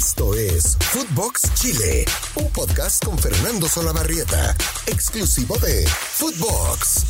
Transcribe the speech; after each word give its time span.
Esto 0.00 0.34
es 0.34 0.78
Footbox 0.80 1.52
Chile, 1.56 2.06
un 2.34 2.50
podcast 2.52 3.04
con 3.04 3.18
Fernando 3.18 3.68
Solabarrieta, 3.68 4.56
exclusivo 4.86 5.58
de 5.58 5.86
Footbox. 5.86 7.04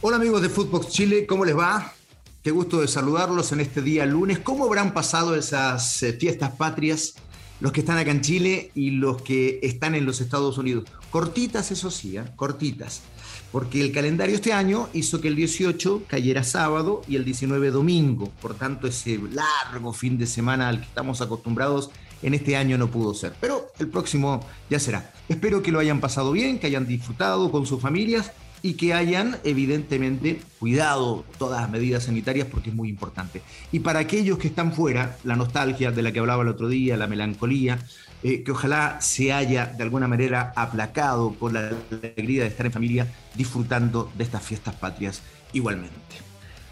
Hola 0.00 0.16
amigos 0.16 0.42
de 0.42 0.48
Footbox 0.48 0.88
Chile, 0.88 1.24
¿cómo 1.24 1.44
les 1.44 1.56
va? 1.56 1.92
Qué 2.42 2.50
gusto 2.50 2.80
de 2.80 2.88
saludarlos 2.88 3.52
en 3.52 3.60
este 3.60 3.80
día 3.80 4.06
lunes. 4.06 4.40
¿Cómo 4.40 4.64
habrán 4.64 4.92
pasado 4.92 5.36
esas 5.36 6.02
eh, 6.02 6.14
fiestas 6.14 6.50
patrias? 6.56 7.14
Los 7.64 7.72
que 7.72 7.80
están 7.80 7.96
acá 7.96 8.10
en 8.10 8.20
Chile 8.20 8.72
y 8.74 8.90
los 8.90 9.22
que 9.22 9.58
están 9.62 9.94
en 9.94 10.04
los 10.04 10.20
Estados 10.20 10.58
Unidos. 10.58 10.84
Cortitas, 11.08 11.70
eso 11.70 11.90
sí, 11.90 12.14
¿eh? 12.18 12.24
cortitas 12.36 13.00
porque 13.52 13.80
el 13.80 13.90
calendario 13.90 14.34
este 14.34 14.52
año 14.52 14.88
hizo 14.92 15.20
que 15.20 15.28
el 15.28 15.36
18 15.36 16.02
cayera 16.06 16.44
sábado 16.44 17.00
y 17.08 17.16
el 17.16 17.24
19 17.24 17.70
domingo. 17.70 18.30
Por 18.42 18.54
tanto, 18.54 18.86
ese 18.86 19.18
largo 19.32 19.94
fin 19.94 20.18
de 20.18 20.26
semana 20.26 20.68
al 20.68 20.80
que 20.80 20.86
estamos 20.86 21.22
acostumbrados 21.22 21.88
en 22.22 22.34
este 22.34 22.56
año 22.56 22.76
no 22.76 22.90
pudo 22.90 23.14
ser. 23.14 23.32
Pero 23.40 23.68
el 23.78 23.88
próximo 23.88 24.44
ya 24.68 24.78
será. 24.80 25.14
Espero 25.28 25.62
que 25.62 25.70
lo 25.70 25.78
hayan 25.78 26.00
pasado 26.00 26.32
bien, 26.32 26.58
que 26.58 26.66
hayan 26.66 26.86
disfrutado 26.86 27.50
con 27.50 27.64
sus 27.64 27.80
familias 27.80 28.32
y 28.64 28.74
que 28.74 28.94
hayan 28.94 29.36
evidentemente 29.44 30.40
cuidado 30.58 31.26
todas 31.38 31.60
las 31.60 31.70
medidas 31.70 32.04
sanitarias 32.04 32.48
porque 32.50 32.70
es 32.70 32.74
muy 32.74 32.88
importante. 32.88 33.42
Y 33.72 33.80
para 33.80 33.98
aquellos 33.98 34.38
que 34.38 34.48
están 34.48 34.72
fuera, 34.72 35.18
la 35.22 35.36
nostalgia 35.36 35.90
de 35.90 36.00
la 36.00 36.12
que 36.12 36.20
hablaba 36.20 36.44
el 36.44 36.48
otro 36.48 36.68
día, 36.68 36.96
la 36.96 37.06
melancolía, 37.06 37.78
eh, 38.22 38.42
que 38.42 38.52
ojalá 38.52 39.02
se 39.02 39.34
haya 39.34 39.66
de 39.66 39.82
alguna 39.82 40.08
manera 40.08 40.54
aplacado 40.56 41.32
por 41.32 41.52
la 41.52 41.72
alegría 41.90 42.44
de 42.44 42.48
estar 42.48 42.64
en 42.64 42.72
familia 42.72 43.06
disfrutando 43.34 44.10
de 44.16 44.24
estas 44.24 44.42
fiestas 44.42 44.74
patrias 44.76 45.20
igualmente. 45.52 46.16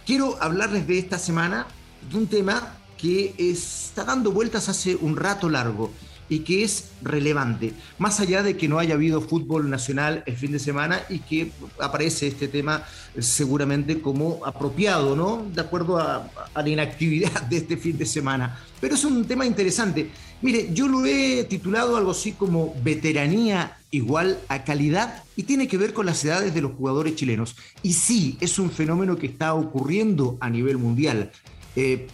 Quiero 0.06 0.42
hablarles 0.42 0.86
de 0.86 0.98
esta 0.98 1.18
semana 1.18 1.66
de 2.10 2.16
un 2.16 2.26
tema 2.26 2.74
que 2.96 3.34
está 3.36 4.04
dando 4.04 4.32
vueltas 4.32 4.70
hace 4.70 4.96
un 4.96 5.14
rato 5.14 5.50
largo 5.50 5.92
y 6.32 6.38
que 6.40 6.64
es 6.64 6.92
relevante, 7.02 7.74
más 7.98 8.18
allá 8.18 8.42
de 8.42 8.56
que 8.56 8.66
no 8.66 8.78
haya 8.78 8.94
habido 8.94 9.20
fútbol 9.20 9.68
nacional 9.68 10.22
el 10.24 10.34
fin 10.34 10.50
de 10.50 10.58
semana 10.58 11.02
y 11.10 11.18
que 11.18 11.52
aparece 11.78 12.26
este 12.26 12.48
tema 12.48 12.84
seguramente 13.18 14.00
como 14.00 14.40
apropiado, 14.46 15.14
¿no? 15.14 15.46
De 15.52 15.60
acuerdo 15.60 15.98
a, 15.98 16.30
a 16.54 16.62
la 16.62 16.68
inactividad 16.70 17.42
de 17.50 17.58
este 17.58 17.76
fin 17.76 17.98
de 17.98 18.06
semana. 18.06 18.58
Pero 18.80 18.94
es 18.94 19.04
un 19.04 19.26
tema 19.26 19.44
interesante. 19.44 20.10
Mire, 20.40 20.70
yo 20.72 20.88
lo 20.88 21.04
he 21.04 21.44
titulado 21.44 21.98
algo 21.98 22.12
así 22.12 22.32
como 22.32 22.74
veteranía 22.82 23.76
igual 23.90 24.38
a 24.48 24.64
calidad 24.64 25.24
y 25.36 25.42
tiene 25.42 25.68
que 25.68 25.76
ver 25.76 25.92
con 25.92 26.06
las 26.06 26.24
edades 26.24 26.54
de 26.54 26.62
los 26.62 26.72
jugadores 26.72 27.14
chilenos. 27.14 27.56
Y 27.82 27.92
sí, 27.92 28.38
es 28.40 28.58
un 28.58 28.70
fenómeno 28.70 29.18
que 29.18 29.26
está 29.26 29.52
ocurriendo 29.52 30.38
a 30.40 30.48
nivel 30.48 30.78
mundial. 30.78 31.30
Eh, 31.76 32.08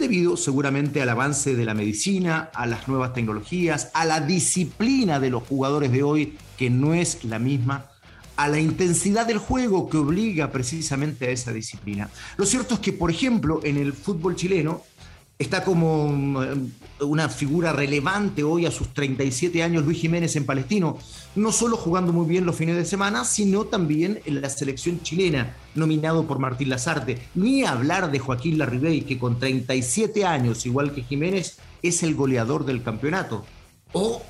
debido 0.00 0.36
seguramente 0.36 1.00
al 1.00 1.10
avance 1.10 1.54
de 1.54 1.64
la 1.64 1.74
medicina, 1.74 2.50
a 2.54 2.66
las 2.66 2.88
nuevas 2.88 3.12
tecnologías, 3.12 3.90
a 3.94 4.04
la 4.04 4.20
disciplina 4.20 5.20
de 5.20 5.30
los 5.30 5.44
jugadores 5.44 5.92
de 5.92 6.02
hoy, 6.02 6.36
que 6.56 6.70
no 6.70 6.94
es 6.94 7.22
la 7.24 7.38
misma, 7.38 7.86
a 8.36 8.48
la 8.48 8.58
intensidad 8.58 9.26
del 9.26 9.38
juego 9.38 9.90
que 9.90 9.98
obliga 9.98 10.50
precisamente 10.50 11.26
a 11.26 11.30
esa 11.30 11.52
disciplina. 11.52 12.08
Lo 12.38 12.46
cierto 12.46 12.74
es 12.74 12.80
que, 12.80 12.94
por 12.94 13.10
ejemplo, 13.10 13.60
en 13.62 13.76
el 13.76 13.92
fútbol 13.92 14.34
chileno, 14.34 14.82
está 15.40 15.64
como 15.64 16.06
mm, 16.08 16.70
una 17.00 17.30
figura 17.30 17.72
relevante 17.72 18.44
hoy 18.44 18.66
a 18.66 18.70
sus 18.70 18.92
37 18.92 19.62
años 19.62 19.84
Luis 19.84 19.98
Jiménez 19.98 20.36
en 20.36 20.44
Palestino, 20.44 20.98
no 21.34 21.50
solo 21.50 21.78
jugando 21.78 22.12
muy 22.12 22.26
bien 22.26 22.44
los 22.44 22.56
fines 22.56 22.76
de 22.76 22.84
semana, 22.84 23.24
sino 23.24 23.64
también 23.64 24.20
en 24.26 24.42
la 24.42 24.50
selección 24.50 25.02
chilena, 25.02 25.56
nominado 25.74 26.26
por 26.26 26.38
Martín 26.38 26.68
Lazarte. 26.68 27.18
Ni 27.34 27.64
hablar 27.64 28.12
de 28.12 28.18
Joaquín 28.18 28.58
Larribey, 28.58 29.00
que 29.00 29.18
con 29.18 29.38
37 29.38 30.26
años, 30.26 30.66
igual 30.66 30.92
que 30.92 31.04
Jiménez, 31.04 31.56
es 31.82 32.02
el 32.02 32.14
goleador 32.14 32.66
del 32.66 32.82
campeonato. 32.82 33.46
O 33.92 34.22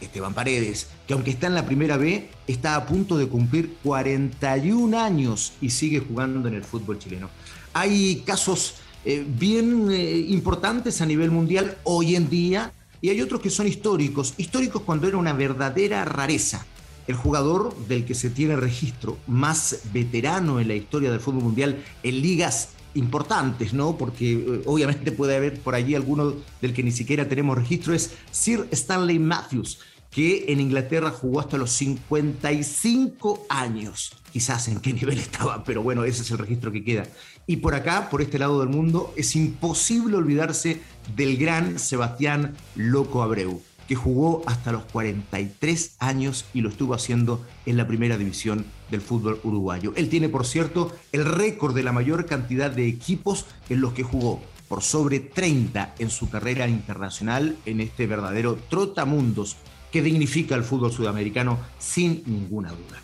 Esteban 0.00 0.32
Paredes, 0.32 0.88
que 1.06 1.12
aunque 1.12 1.32
está 1.32 1.48
en 1.48 1.54
la 1.54 1.66
primera 1.66 1.98
B, 1.98 2.30
está 2.46 2.76
a 2.76 2.86
punto 2.86 3.18
de 3.18 3.28
cumplir 3.28 3.76
41 3.82 4.98
años 4.98 5.52
y 5.60 5.68
sigue 5.68 6.00
jugando 6.00 6.48
en 6.48 6.54
el 6.54 6.64
fútbol 6.64 6.98
chileno. 6.98 7.28
Hay 7.74 8.22
casos 8.24 8.76
eh, 9.08 9.24
bien 9.24 9.88
eh, 9.88 10.18
importantes 10.18 11.00
a 11.00 11.06
nivel 11.06 11.30
mundial 11.30 11.78
hoy 11.84 12.16
en 12.16 12.28
día 12.28 12.72
y 13.00 13.10
hay 13.10 13.20
otros 13.20 13.40
que 13.40 13.50
son 13.50 13.68
históricos, 13.68 14.34
históricos 14.36 14.82
cuando 14.82 15.06
era 15.06 15.16
una 15.16 15.32
verdadera 15.32 16.04
rareza. 16.04 16.66
El 17.06 17.14
jugador 17.14 17.76
del 17.86 18.04
que 18.04 18.16
se 18.16 18.30
tiene 18.30 18.56
registro 18.56 19.16
más 19.28 19.82
veterano 19.92 20.58
en 20.58 20.66
la 20.66 20.74
historia 20.74 21.12
del 21.12 21.20
fútbol 21.20 21.44
mundial 21.44 21.84
en 22.02 22.20
ligas 22.20 22.70
importantes, 22.94 23.72
¿no? 23.72 23.96
Porque 23.96 24.32
eh, 24.32 24.62
obviamente 24.66 25.12
puede 25.12 25.36
haber 25.36 25.60
por 25.60 25.76
allí 25.76 25.94
alguno 25.94 26.34
del 26.60 26.74
que 26.74 26.82
ni 26.82 26.90
siquiera 26.90 27.28
tenemos 27.28 27.56
registro, 27.56 27.94
es 27.94 28.10
Sir 28.32 28.66
Stanley 28.72 29.20
Matthews, 29.20 29.78
que 30.16 30.46
en 30.48 30.60
Inglaterra 30.60 31.10
jugó 31.10 31.40
hasta 31.40 31.58
los 31.58 31.72
55 31.72 33.44
años. 33.50 34.14
Quizás 34.32 34.66
en 34.68 34.80
qué 34.80 34.92
nivel 34.94 35.18
estaba, 35.18 35.62
pero 35.62 35.82
bueno, 35.82 36.04
ese 36.04 36.22
es 36.22 36.30
el 36.30 36.38
registro 36.38 36.72
que 36.72 36.82
queda. 36.82 37.06
Y 37.46 37.56
por 37.56 37.74
acá, 37.74 38.08
por 38.08 38.22
este 38.22 38.38
lado 38.38 38.60
del 38.60 38.70
mundo, 38.70 39.12
es 39.14 39.36
imposible 39.36 40.16
olvidarse 40.16 40.80
del 41.14 41.36
gran 41.36 41.78
Sebastián 41.78 42.56
Loco 42.76 43.22
Abreu, 43.22 43.60
que 43.86 43.94
jugó 43.94 44.42
hasta 44.46 44.72
los 44.72 44.84
43 44.86 45.96
años 45.98 46.46
y 46.54 46.62
lo 46.62 46.70
estuvo 46.70 46.94
haciendo 46.94 47.44
en 47.66 47.76
la 47.76 47.86
primera 47.86 48.16
división 48.16 48.64
del 48.90 49.02
fútbol 49.02 49.38
uruguayo. 49.44 49.92
Él 49.96 50.08
tiene, 50.08 50.30
por 50.30 50.46
cierto, 50.46 50.96
el 51.12 51.26
récord 51.26 51.74
de 51.74 51.82
la 51.82 51.92
mayor 51.92 52.24
cantidad 52.24 52.70
de 52.70 52.88
equipos 52.88 53.44
en 53.68 53.82
los 53.82 53.92
que 53.92 54.02
jugó, 54.02 54.40
por 54.66 54.82
sobre 54.82 55.20
30 55.20 55.94
en 55.98 56.08
su 56.08 56.30
carrera 56.30 56.66
internacional 56.68 57.58
en 57.66 57.82
este 57.82 58.06
verdadero 58.06 58.56
trotamundos 58.70 59.58
que 59.96 60.02
dignifica 60.02 60.54
el 60.54 60.62
fútbol 60.62 60.92
sudamericano 60.92 61.58
sin 61.78 62.22
ninguna 62.26 62.68
duda. 62.68 63.00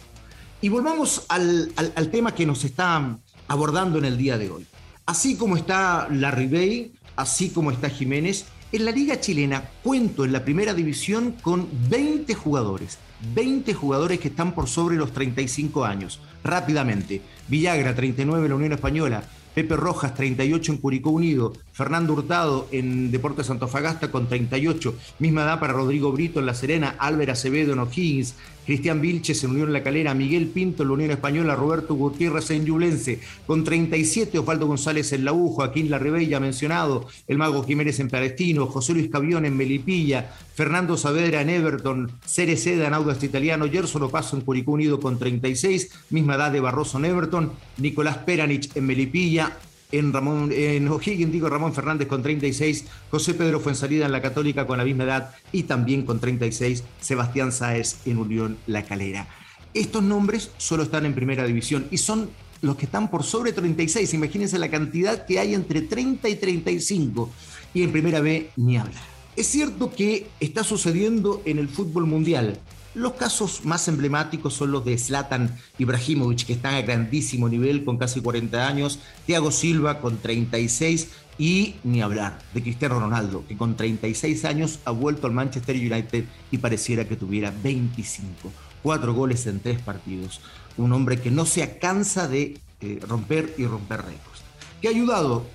Y 0.60 0.68
volvamos 0.68 1.24
al, 1.30 1.72
al 1.74 2.10
tema 2.10 2.34
que 2.34 2.44
nos 2.44 2.64
está 2.64 3.18
abordando 3.48 3.96
en 3.96 4.04
el 4.04 4.18
día 4.18 4.36
de 4.36 4.50
hoy. 4.50 4.66
Así 5.06 5.36
como 5.36 5.56
está 5.56 6.06
Larry 6.10 6.48
Bay, 6.48 6.92
así 7.16 7.48
como 7.48 7.70
está 7.70 7.88
Jiménez, 7.88 8.44
en 8.72 8.84
la 8.84 8.90
liga 8.90 9.18
chilena 9.18 9.70
cuento 9.82 10.26
en 10.26 10.32
la 10.32 10.44
primera 10.44 10.74
división 10.74 11.34
con 11.40 11.66
20 11.88 12.34
jugadores, 12.34 12.98
20 13.34 13.72
jugadores 13.72 14.20
que 14.20 14.28
están 14.28 14.54
por 14.54 14.68
sobre 14.68 14.96
los 14.96 15.12
35 15.12 15.86
años. 15.86 16.20
Rápidamente, 16.44 17.22
Villagra 17.48 17.94
39 17.94 18.44
en 18.44 18.50
la 18.50 18.56
Unión 18.56 18.72
Española, 18.72 19.24
Pepe 19.54 19.76
Rojas 19.76 20.14
38 20.14 20.72
en 20.72 20.78
Curicó 20.78 21.08
Unido, 21.08 21.54
Fernando 21.72 22.12
Hurtado 22.12 22.68
en 22.70 23.10
Deportes 23.10 23.48
Antofagasta 23.50 24.10
con 24.10 24.28
38, 24.28 24.94
misma 25.18 25.42
edad 25.42 25.58
para 25.58 25.72
Rodrigo 25.72 26.12
Brito 26.12 26.40
en 26.40 26.46
La 26.46 26.54
Serena, 26.54 26.96
Álvaro 26.98 27.32
Acevedo 27.32 27.72
en 27.72 27.78
O'Higgins, 27.78 28.34
Cristian 28.66 29.00
Vilches 29.00 29.42
en 29.42 29.50
Unión 29.50 29.72
La 29.72 29.82
Calera, 29.82 30.14
Miguel 30.14 30.46
Pinto 30.48 30.82
en 30.82 30.90
la 30.90 30.94
Unión 30.94 31.10
Española, 31.10 31.56
Roberto 31.56 31.94
Gutiérrez 31.94 32.50
en 32.50 32.64
Yublense, 32.64 33.20
con 33.46 33.64
37, 33.64 34.38
Osvaldo 34.38 34.66
González 34.66 35.12
en 35.12 35.24
La 35.24 35.32
U, 35.32 35.48
Joaquín 35.48 35.90
Larrebella 35.90 36.38
mencionado, 36.38 37.08
el 37.26 37.38
Mago 37.38 37.64
Jiménez 37.64 37.98
en 38.00 38.08
Palestino, 38.08 38.66
José 38.66 38.92
Luis 38.92 39.10
Cavión 39.10 39.44
en 39.46 39.56
Melipilla, 39.56 40.30
Fernando 40.54 40.96
Saavedra 40.96 41.40
en 41.40 41.50
Everton, 41.50 42.12
Cereceda 42.24 42.86
en 42.86 42.94
Audax 42.94 43.22
Italiano, 43.24 43.68
Gerson 43.68 44.02
Opaso 44.02 44.36
en 44.36 44.42
Curicó 44.42 44.72
Unido 44.72 45.00
con 45.00 45.18
36, 45.18 45.90
misma 46.10 46.36
edad 46.36 46.52
de 46.52 46.60
Barroso 46.60 46.98
en 46.98 47.06
Everton, 47.06 47.52
Nicolás 47.78 48.18
Peranich 48.18 48.70
en 48.76 48.86
Melipilla, 48.86 49.56
en, 49.92 50.12
Ramón, 50.12 50.50
en 50.52 51.32
digo 51.32 51.48
Ramón 51.48 51.74
Fernández 51.74 52.08
con 52.08 52.22
36, 52.22 52.86
José 53.10 53.34
Pedro 53.34 53.60
Fuensalida 53.60 54.06
en 54.06 54.12
la 54.12 54.22
Católica 54.22 54.66
con 54.66 54.78
la 54.78 54.84
misma 54.84 55.04
edad 55.04 55.34
y 55.52 55.64
también 55.64 56.04
con 56.04 56.18
36, 56.18 56.82
Sebastián 57.00 57.52
Sáez 57.52 57.98
en 58.06 58.18
Unión 58.18 58.58
La 58.66 58.84
Calera. 58.84 59.28
Estos 59.74 60.02
nombres 60.02 60.50
solo 60.58 60.82
están 60.82 61.06
en 61.06 61.14
primera 61.14 61.46
división 61.46 61.86
y 61.90 61.98
son 61.98 62.30
los 62.62 62.76
que 62.76 62.86
están 62.86 63.10
por 63.10 63.24
sobre 63.24 63.52
36. 63.52 64.14
Imagínense 64.14 64.58
la 64.58 64.70
cantidad 64.70 65.26
que 65.26 65.38
hay 65.38 65.54
entre 65.54 65.82
30 65.82 66.28
y 66.28 66.36
35 66.36 67.30
y 67.74 67.82
en 67.82 67.92
primera 67.92 68.20
B 68.20 68.50
ni 68.56 68.78
hablar. 68.78 69.02
Es 69.34 69.46
cierto 69.46 69.90
que 69.90 70.26
está 70.40 70.62
sucediendo 70.62 71.42
en 71.44 71.58
el 71.58 71.68
fútbol 71.68 72.06
mundial 72.06 72.58
los 72.94 73.14
casos 73.14 73.64
más 73.64 73.88
emblemáticos 73.88 74.54
son 74.54 74.72
los 74.72 74.84
de 74.84 74.98
Zlatan 74.98 75.56
Ibrahimovic, 75.78 76.46
que 76.46 76.52
está 76.52 76.76
a 76.76 76.82
grandísimo 76.82 77.48
nivel 77.48 77.84
con 77.84 77.98
casi 77.98 78.20
40 78.20 78.66
años, 78.66 78.98
Thiago 79.26 79.50
Silva 79.50 80.00
con 80.00 80.18
36 80.18 81.08
y 81.38 81.76
ni 81.84 82.02
hablar 82.02 82.38
de 82.52 82.62
Cristiano 82.62 83.00
Ronaldo, 83.00 83.44
que 83.48 83.56
con 83.56 83.76
36 83.76 84.44
años 84.44 84.80
ha 84.84 84.90
vuelto 84.90 85.26
al 85.26 85.32
Manchester 85.32 85.76
United 85.76 86.24
y 86.50 86.58
pareciera 86.58 87.06
que 87.06 87.16
tuviera 87.16 87.52
25, 87.62 88.52
cuatro 88.82 89.14
goles 89.14 89.46
en 89.46 89.60
tres 89.60 89.80
partidos. 89.80 90.40
Un 90.76 90.92
hombre 90.92 91.20
que 91.20 91.30
no 91.30 91.46
se 91.46 91.78
cansa 91.78 92.28
de 92.28 92.58
eh, 92.80 93.00
romper 93.06 93.54
y 93.56 93.66
romper 93.66 94.00
récords. 94.00 94.42
¿Qué 94.80 94.88
ha 94.88 94.90
ayudado? 94.90 95.46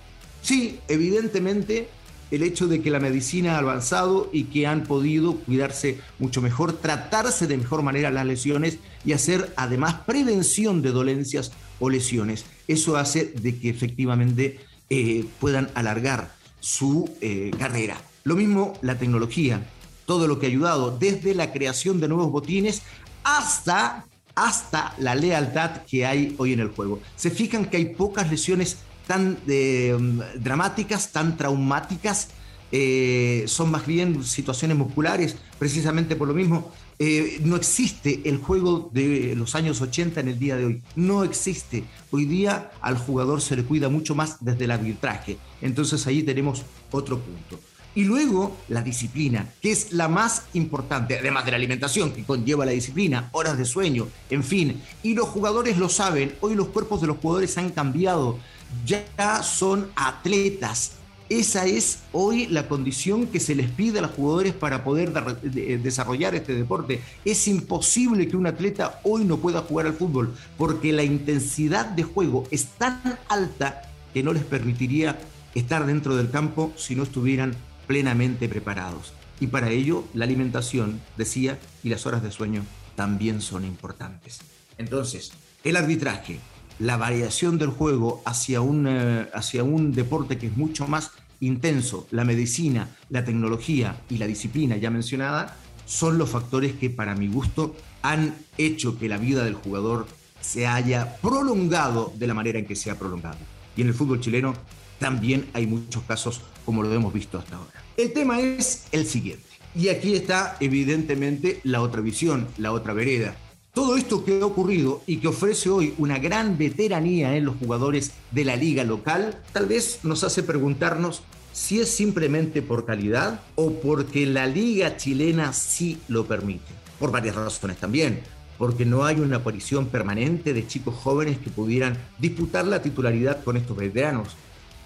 Sí, 0.41 0.79
evidentemente 0.87 1.89
el 2.31 2.43
hecho 2.43 2.67
de 2.67 2.81
que 2.81 2.91
la 2.91 2.99
medicina 2.99 3.55
ha 3.55 3.59
avanzado 3.59 4.29
y 4.33 4.45
que 4.45 4.67
han 4.67 4.83
podido 4.83 5.35
cuidarse 5.35 5.99
mucho 6.19 6.41
mejor, 6.41 6.73
tratarse 6.73 7.47
de 7.47 7.57
mejor 7.57 7.81
manera 7.81 8.11
las 8.11 8.25
lesiones 8.25 8.79
y 9.05 9.13
hacer 9.13 9.53
además 9.55 9.95
prevención 10.05 10.81
de 10.81 10.91
dolencias 10.91 11.51
o 11.79 11.89
lesiones. 11.89 12.45
Eso 12.67 12.97
hace 12.97 13.25
de 13.25 13.57
que 13.57 13.69
efectivamente 13.69 14.59
eh, 14.89 15.25
puedan 15.39 15.69
alargar 15.73 16.35
su 16.59 17.09
eh, 17.21 17.51
carrera. 17.57 17.97
Lo 18.23 18.35
mismo 18.35 18.73
la 18.81 18.97
tecnología, 18.97 19.65
todo 20.05 20.27
lo 20.27 20.39
que 20.39 20.47
ha 20.47 20.49
ayudado, 20.49 20.97
desde 20.97 21.33
la 21.33 21.51
creación 21.51 21.99
de 22.01 22.07
nuevos 22.07 22.31
botines 22.31 22.81
hasta, 23.23 24.05
hasta 24.35 24.93
la 24.97 25.15
lealtad 25.15 25.83
que 25.89 26.05
hay 26.05 26.35
hoy 26.37 26.53
en 26.53 26.59
el 26.59 26.69
juego. 26.69 26.99
Se 27.15 27.29
fijan 27.29 27.65
que 27.65 27.77
hay 27.77 27.85
pocas 27.93 28.29
lesiones 28.29 28.77
tan 29.07 29.37
eh, 29.47 29.97
dramáticas, 30.35 31.11
tan 31.11 31.37
traumáticas, 31.37 32.29
eh, 32.71 33.45
son 33.47 33.71
más 33.71 33.85
bien 33.85 34.23
situaciones 34.23 34.77
musculares, 34.77 35.37
precisamente 35.57 36.15
por 36.15 36.27
lo 36.27 36.33
mismo. 36.33 36.71
Eh, 36.99 37.39
no 37.43 37.55
existe 37.55 38.21
el 38.25 38.37
juego 38.37 38.89
de 38.91 39.35
los 39.35 39.55
años 39.55 39.81
80 39.81 40.19
en 40.19 40.27
el 40.27 40.39
día 40.39 40.57
de 40.57 40.65
hoy. 40.65 40.81
No 40.95 41.23
existe. 41.23 41.85
Hoy 42.11 42.25
día 42.25 42.71
al 42.81 42.97
jugador 42.97 43.41
se 43.41 43.55
le 43.55 43.63
cuida 43.63 43.87
mucho 43.87 44.15
más 44.15 44.37
desde 44.41 44.65
el 44.65 44.71
arbitraje. 44.71 45.37
Entonces 45.61 46.05
ahí 46.07 46.23
tenemos 46.23 46.63
otro 46.91 47.19
punto. 47.19 47.59
Y 47.97 48.03
luego 48.03 48.55
la 48.67 48.83
disciplina, 48.83 49.47
que 49.59 49.71
es 49.71 49.91
la 49.91 50.07
más 50.07 50.43
importante, 50.53 51.17
además 51.17 51.45
de 51.45 51.51
la 51.51 51.57
alimentación 51.57 52.11
que 52.11 52.23
conlleva 52.23 52.63
la 52.63 52.71
disciplina, 52.71 53.29
horas 53.31 53.57
de 53.57 53.65
sueño, 53.65 54.07
en 54.29 54.43
fin. 54.43 54.83
Y 55.01 55.15
los 55.15 55.27
jugadores 55.27 55.79
lo 55.79 55.89
saben, 55.89 56.35
hoy 56.41 56.53
los 56.53 56.67
cuerpos 56.67 57.01
de 57.01 57.07
los 57.07 57.17
jugadores 57.17 57.57
han 57.57 57.71
cambiado, 57.71 58.37
ya 58.85 59.43
son 59.43 59.89
atletas, 59.95 60.93
esa 61.29 61.65
es 61.65 62.03
hoy 62.13 62.47
la 62.47 62.69
condición 62.69 63.27
que 63.27 63.41
se 63.41 63.53
les 63.53 63.69
pide 63.69 63.99
a 63.99 64.03
los 64.03 64.11
jugadores 64.11 64.53
para 64.53 64.85
poder 64.85 65.11
desarrollar 65.11 66.35
este 66.35 66.53
deporte. 66.53 67.01
Es 67.25 67.49
imposible 67.49 68.29
que 68.29 68.37
un 68.37 68.47
atleta 68.47 69.01
hoy 69.03 69.25
no 69.25 69.37
pueda 69.37 69.61
jugar 69.61 69.87
al 69.87 69.93
fútbol 69.93 70.33
porque 70.57 70.93
la 70.93 71.03
intensidad 71.03 71.85
de 71.85 72.03
juego 72.03 72.45
es 72.49 72.67
tan 72.77 73.01
alta 73.27 73.81
que 74.13 74.23
no 74.23 74.31
les 74.31 74.43
permitiría 74.43 75.19
estar 75.53 75.85
dentro 75.85 76.15
del 76.15 76.31
campo 76.31 76.71
si 76.77 76.95
no 76.95 77.03
estuvieran 77.03 77.55
plenamente 77.87 78.47
preparados. 78.47 79.11
Y 79.41 79.47
para 79.47 79.69
ello 79.69 80.05
la 80.13 80.23
alimentación, 80.23 81.01
decía, 81.17 81.59
y 81.83 81.89
las 81.89 82.05
horas 82.05 82.23
de 82.23 82.31
sueño 82.31 82.63
también 82.95 83.41
son 83.41 83.65
importantes. 83.65 84.39
Entonces, 84.77 85.33
el 85.65 85.75
arbitraje, 85.75 86.39
la 86.79 86.97
variación 86.97 87.57
del 87.57 87.69
juego 87.69 88.21
hacia 88.25 88.61
un, 88.61 88.87
eh, 88.87 89.27
hacia 89.33 89.63
un 89.63 89.91
deporte 89.93 90.37
que 90.37 90.47
es 90.47 90.57
mucho 90.57 90.87
más 90.87 91.11
intenso, 91.39 92.07
la 92.11 92.23
medicina, 92.23 92.89
la 93.09 93.23
tecnología 93.23 94.01
y 94.09 94.17
la 94.17 94.27
disciplina 94.27 94.77
ya 94.77 94.89
mencionada, 94.89 95.55
son 95.85 96.17
los 96.17 96.29
factores 96.29 96.73
que 96.73 96.89
para 96.89 97.15
mi 97.15 97.27
gusto 97.27 97.75
han 98.01 98.35
hecho 98.57 98.99
que 98.99 99.09
la 99.09 99.17
vida 99.17 99.43
del 99.43 99.53
jugador 99.53 100.07
se 100.41 100.67
haya 100.67 101.17
prolongado 101.21 102.13
de 102.15 102.27
la 102.27 102.33
manera 102.33 102.59
en 102.59 102.65
que 102.65 102.75
se 102.75 102.91
ha 102.91 102.99
prolongado. 102.99 103.37
Y 103.75 103.81
en 103.81 103.87
el 103.87 103.93
fútbol 103.93 104.19
chileno 104.19 104.53
también 104.99 105.47
hay 105.53 105.67
muchos 105.67 106.03
casos 106.03 106.41
como 106.65 106.83
lo 106.83 106.93
hemos 106.93 107.13
visto 107.13 107.37
hasta 107.37 107.55
ahora. 107.55 107.83
El 107.95 108.13
tema 108.13 108.39
es 108.39 108.87
el 108.91 109.05
siguiente. 109.05 109.45
Y 109.75 109.89
aquí 109.89 110.15
está 110.15 110.57
evidentemente 110.59 111.61
la 111.63 111.81
otra 111.81 112.01
visión, 112.01 112.47
la 112.57 112.71
otra 112.71 112.93
vereda. 112.93 113.35
Todo 113.77 113.95
esto 113.95 114.25
que 114.25 114.41
ha 114.41 114.43
ocurrido 114.43 115.03
y 115.05 115.17
que 115.17 115.27
ofrece 115.27 115.69
hoy 115.69 115.93
una 115.99 116.17
gran 116.17 116.57
veteranía 116.57 117.35
en 117.35 117.45
los 117.45 117.57
jugadores 117.57 118.11
de 118.31 118.43
la 118.43 118.55
liga 118.55 118.83
local, 118.83 119.39
tal 119.53 119.67
vez 119.67 119.99
nos 120.01 120.23
hace 120.23 120.41
preguntarnos 120.41 121.21
si 121.53 121.79
es 121.79 121.87
simplemente 121.87 122.63
por 122.63 122.87
calidad 122.87 123.41
o 123.53 123.73
porque 123.73 124.25
la 124.25 124.47
liga 124.47 124.97
chilena 124.97 125.53
sí 125.53 125.99
lo 126.07 126.25
permite. 126.25 126.65
Por 126.97 127.11
varias 127.11 127.35
razones 127.35 127.77
también. 127.77 128.21
Porque 128.57 128.83
no 128.83 129.05
hay 129.05 129.19
una 129.19 129.35
aparición 129.35 129.85
permanente 129.85 130.53
de 130.53 130.65
chicos 130.65 130.95
jóvenes 130.95 131.37
que 131.37 131.51
pudieran 131.51 131.99
disputar 132.17 132.65
la 132.65 132.81
titularidad 132.81 133.43
con 133.43 133.57
estos 133.57 133.77
veteranos. 133.77 134.29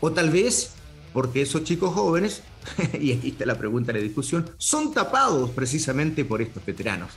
O 0.01 0.11
tal 0.11 0.31
vez 0.31 0.71
porque 1.13 1.43
esos 1.43 1.63
chicos 1.63 1.93
jóvenes, 1.93 2.43
y 2.99 3.13
aquí 3.13 3.29
está 3.29 3.45
la 3.45 3.57
pregunta 3.57 3.93
de 3.93 3.99
la 3.99 4.03
discusión, 4.03 4.49
son 4.57 4.93
tapados 4.93 5.49
precisamente 5.51 6.25
por 6.25 6.41
estos 6.41 6.65
veteranos. 6.65 7.11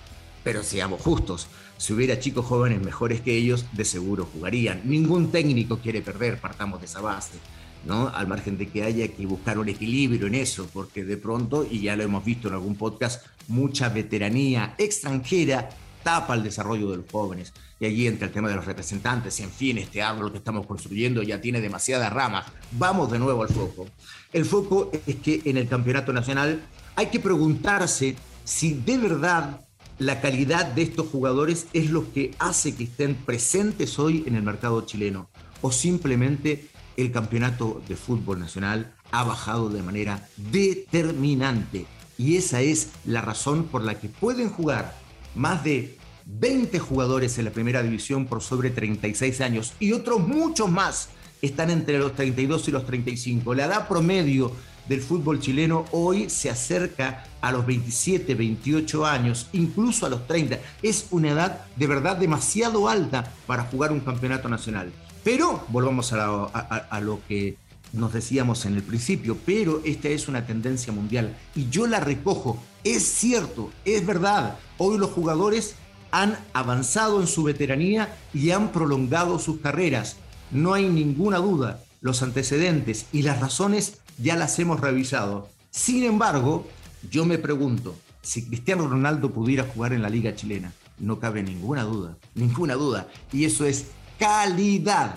Pero 0.45 0.63
seamos 0.63 1.01
justos, 1.01 1.49
si 1.79 1.93
hubiera 1.93 2.21
chicos 2.21 2.47
jóvenes 2.47 2.81
mejores 2.81 3.21
que 3.21 3.37
ellos, 3.37 3.67
de 3.73 3.85
seguro 3.85 4.29
jugarían. 4.33 4.83
Ningún 4.85 5.33
técnico 5.33 5.79
quiere 5.79 6.03
perder, 6.03 6.39
partamos 6.39 6.81
de 6.81 6.87
esa 6.87 7.01
base. 7.01 7.39
¿no? 7.85 8.09
Al 8.09 8.27
margen 8.27 8.57
de 8.57 8.69
que 8.69 8.83
haya 8.83 9.09
que 9.09 9.27
buscar 9.27 9.59
un 9.59 9.69
equilibrio 9.69 10.27
en 10.27 10.37
eso, 10.37 10.69
porque 10.73 11.05
de 11.05 11.17
pronto, 11.17 11.67
y 11.69 11.81
ya 11.81 11.97
lo 11.97 12.05
hemos 12.05 12.25
visto 12.25 12.49
en 12.49 12.55
algún 12.55 12.77
podcast, 12.77 13.27
mucha 13.49 13.89
veteranía 13.89 14.75
extranjera 14.79 15.69
tapa 16.05 16.35
el 16.35 16.43
desarrollo 16.43 16.91
de 16.91 16.99
los 16.99 17.11
jóvenes. 17.11 17.53
Y 17.81 17.87
allí 17.87 18.07
entra 18.07 18.29
el 18.29 18.33
tema 18.33 18.49
de 18.49 18.55
los 18.55 18.65
representantes. 18.65 19.41
En 19.41 19.51
fin, 19.51 19.79
este 19.79 20.03
árbol 20.03 20.31
que 20.31 20.39
estamos 20.39 20.67
construyendo 20.67 21.23
ya 21.23 21.41
tiene 21.41 21.61
demasiadas 21.61 22.13
ramas. 22.13 22.47
Vamos 22.73 23.11
de 23.11 23.19
nuevo 23.19 23.43
al 23.43 23.49
foco. 23.49 23.89
El 24.33 24.45
foco 24.45 24.93
es 25.07 25.17
que 25.17 25.43
en 25.45 25.57
el 25.57 25.67
campeonato 25.67 26.13
nacional 26.13 26.63
hay 26.95 27.07
que 27.07 27.19
preguntarse 27.19 28.15
si 28.45 28.75
de 28.75 28.99
verdad 28.99 29.61
la 29.99 30.21
calidad 30.21 30.67
de 30.67 30.83
estos 30.83 31.09
jugadores 31.09 31.67
es 31.73 31.91
lo 31.91 32.13
que 32.13 32.35
hace 32.39 32.75
que 32.75 32.85
estén 32.85 33.15
presentes 33.15 33.99
hoy 33.99 34.25
en 34.27 34.35
el 34.35 34.43
mercado 34.43 34.81
chileno. 34.83 35.29
O 35.63 35.71
simplemente 35.71 36.69
el 36.97 37.13
campeonato 37.13 37.83
de 37.89 37.97
fútbol 37.97 38.41
nacional 38.41 38.95
ha 39.13 39.25
bajado 39.25 39.69
de 39.69 39.83
manera 39.83 40.29
determinante. 40.37 41.87
Y 42.19 42.37
esa 42.37 42.61
es 42.61 42.91
la 43.05 43.21
razón 43.21 43.65
por 43.65 43.83
la 43.83 43.99
que 43.99 44.09
pueden 44.09 44.51
jugar 44.51 44.95
más 45.35 45.65
de 45.65 45.97
20 46.27 46.79
jugadores 46.79 47.39
en 47.39 47.45
la 47.45 47.51
primera 47.51 47.83
división 47.83 48.27
por 48.27 48.43
sobre 48.43 48.71
36 48.71 49.41
años. 49.41 49.75
Y 49.79 49.93
otros 49.93 50.27
muchos 50.27 50.71
más 50.71 51.09
están 51.43 51.71
entre 51.71 51.99
los 51.99 52.15
32 52.15 52.69
y 52.69 52.71
los 52.71 52.87
35. 52.87 53.55
La 53.55 53.67
edad 53.67 53.89
promedio 53.89 54.53
del 54.89 55.01
fútbol 55.01 55.41
chileno 55.41 55.85
hoy 55.93 56.29
se 56.29 56.51
acerca 56.51 57.25
a 57.41 57.53
los 57.53 57.67
27, 57.67 58.35
28 58.35 59.07
años, 59.07 59.49
incluso 59.53 60.07
a 60.07 60.11
los 60.11 60.27
30. 60.27 60.59
Es 60.83 61.07
una 61.11 61.31
edad 61.31 61.65
de 61.77 61.87
verdad 61.87 62.17
demasiado 62.17 62.89
alta 62.89 63.33
para 63.47 63.65
jugar 63.65 63.93
un 63.93 64.01
campeonato 64.01 64.49
nacional. 64.49 64.93
Pero, 65.23 65.65
volvamos 65.69 66.13
a, 66.13 67.01
lo 67.01 67.21
que 67.27 67.57
nos 67.95 68.13
decíamos 68.13 68.67
en 68.67 68.75
el 68.75 68.83
principio, 68.83 69.39
pero 69.47 69.81
esta 69.85 70.09
es 70.09 70.29
una 70.29 70.47
tendencia 70.47 70.93
mundial 70.93 71.35
y 71.55 71.71
yo 71.71 71.87
la 71.87 72.01
recojo. 72.01 72.63
Es 72.83 73.05
cierto, 73.05 73.71
es 73.87 74.05
verdad. 74.05 74.59
Hoy 74.77 74.99
los 74.99 75.11
jugadores 75.11 75.77
han 76.11 76.39
avanzado 76.53 77.21
en 77.21 77.27
su 77.27 77.43
veteranía 77.43 78.17
y 78.35 78.51
han 78.51 78.71
prolongado 78.71 79.39
sus 79.39 79.61
carreras. 79.61 80.17
No 80.51 80.75
hay 80.75 80.89
ninguna 80.89 81.39
duda. 81.39 81.83
Los 82.03 82.23
antecedentes 82.23 83.07
y 83.13 83.23
las 83.23 83.41
razones 83.41 84.01
ya 84.19 84.37
las 84.37 84.59
hemos 84.59 84.81
revisado. 84.81 85.49
Sin 85.71 86.05
embargo, 86.05 86.69
yo 87.11 87.25
me 87.25 87.39
pregunto, 87.39 87.97
si 88.23 88.47
Cristiano 88.47 88.89
Ronaldo 88.89 89.33
pudiera 89.33 89.65
jugar 89.65 89.93
en 89.93 90.03
la 90.03 90.09
liga 90.09 90.35
chilena, 90.35 90.73
no 90.99 91.19
cabe 91.19 91.43
ninguna 91.43 91.83
duda, 91.83 92.17
ninguna 92.35 92.75
duda. 92.75 93.09
Y 93.33 93.45
eso 93.45 93.67
es 93.67 93.87
calidad. 94.19 95.17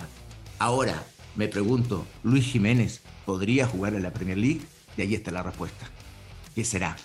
Ahora, 0.58 1.04
me 1.36 1.48
pregunto, 1.48 2.04
¿Luis 2.22 2.44
Jiménez 2.46 3.00
podría 3.24 3.66
jugar 3.66 3.94
en 3.94 4.02
la 4.02 4.12
Premier 4.12 4.38
League? 4.38 4.60
Y 4.96 5.02
ahí 5.02 5.14
está 5.14 5.30
la 5.30 5.42
respuesta. 5.42 5.88
¿Qué 6.54 6.64
será? 6.64 6.96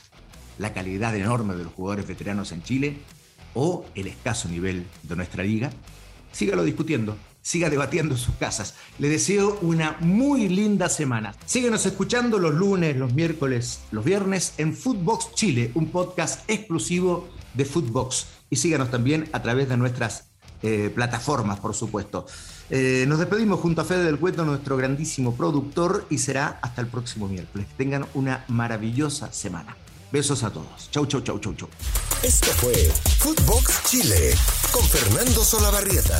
¿La 0.58 0.74
calidad 0.74 1.16
enorme 1.16 1.56
de 1.56 1.64
los 1.64 1.74
jugadores 1.74 2.08
veteranos 2.08 2.52
en 2.52 2.64
Chile 2.64 2.98
o 3.54 3.86
el 3.94 4.08
escaso 4.08 4.50
nivel 4.50 4.88
de 5.04 5.16
nuestra 5.16 5.44
liga? 5.44 5.70
Sígalo 6.32 6.64
discutiendo 6.64 7.16
siga 7.44 7.70
debatiendo 7.70 8.16
en 8.16 8.20
sus 8.20 8.34
casas. 8.36 8.74
Le 8.98 9.10
deseo 9.10 9.60
una 9.62 9.98
muy 10.00 10.50
linda 10.50 10.90
semana. 10.90 11.36
Síguenos 11.46 11.86
escuchando 11.86 12.40
los 12.40 12.56
lunes, 12.56 12.98
los 12.98 13.14
miércoles, 13.14 13.82
los 13.92 14.04
viernes 14.04 14.54
en 14.58 14.76
Footbox 14.76 15.36
Chile, 15.36 15.70
un 15.76 15.92
podcast 15.92 16.50
exclusivo 16.50 17.30
de 17.54 17.66
Footbox. 17.66 18.26
Y 18.50 18.56
síganos 18.56 18.90
también 18.90 19.30
a 19.34 19.44
través 19.44 19.70
de 19.70 19.78
nuestras 19.78 20.26
eh, 20.64 20.92
plataformas, 20.96 21.60
por 21.60 21.76
supuesto. 21.76 22.26
Eh, 22.70 23.06
nos 23.08 23.20
despedimos 23.20 23.60
junto 23.60 23.82
a 23.82 23.86
Fede 23.86 24.06
del 24.06 24.18
Cueto, 24.18 24.46
nuestro 24.46 24.78
grandísimo 24.78 25.36
productor, 25.36 26.08
y 26.10 26.18
será 26.18 26.60
hasta 26.62 26.82
el 26.82 26.88
próximo 26.88 27.28
miércoles. 27.28 27.68
Tengan 27.78 28.06
una 28.14 28.46
maravillosa 28.48 29.32
semana. 29.32 29.76
Besos 30.12 30.44
a 30.44 30.52
todos. 30.52 30.90
Chau, 30.92 31.06
chau, 31.06 31.22
chau, 31.22 31.40
chau, 31.40 31.54
chau. 31.56 31.68
Esto 32.24 32.52
fue 32.52 32.74
Footbox 33.20 33.84
Chile 33.90 34.34
con 34.72 34.84
Fernando 34.84 35.44
Solabarrieta, 35.44 36.20